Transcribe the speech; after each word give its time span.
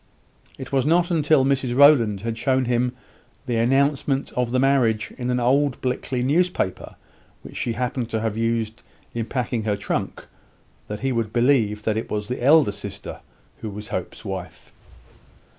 It 0.57 0.71
was 0.71 0.83
not 0.87 1.05
till 1.23 1.45
Mrs 1.45 1.75
Rowland 1.75 2.21
had 2.21 2.35
shown 2.35 2.65
him 2.65 2.93
the 3.45 3.57
announcement 3.57 4.31
of 4.31 4.49
the 4.49 4.57
marriage 4.57 5.13
in 5.15 5.29
an 5.29 5.39
old 5.39 5.79
Blickley 5.79 6.23
newspaper, 6.23 6.95
which 7.43 7.55
she 7.55 7.73
happened 7.73 8.09
to 8.09 8.19
have 8.19 8.35
used 8.35 8.81
in 9.13 9.27
packing 9.27 9.61
her 9.65 9.77
trunk, 9.77 10.25
that 10.87 11.01
he 11.01 11.11
would 11.11 11.31
believe 11.31 11.83
that 11.83 11.97
it 11.97 12.09
was 12.09 12.29
the 12.29 12.43
elder 12.43 12.71
sister 12.71 13.19
who 13.59 13.69
was 13.69 13.89
Hope's 13.89 14.25
wife. 14.25 14.71